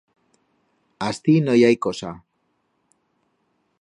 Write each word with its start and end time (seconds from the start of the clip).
Astí 1.07 1.35
no 1.49 1.55
i 1.59 1.67
hai 1.67 1.77
cosa. 1.87 2.15